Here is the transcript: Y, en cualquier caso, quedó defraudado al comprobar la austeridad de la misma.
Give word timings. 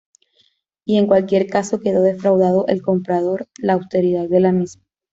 Y, 0.83 0.97
en 0.97 1.05
cualquier 1.05 1.45
caso, 1.45 1.79
quedó 1.79 2.01
defraudado 2.01 2.65
al 2.67 2.81
comprobar 2.81 3.47
la 3.59 3.73
austeridad 3.73 4.27
de 4.29 4.39
la 4.39 4.51
misma. 4.51 4.83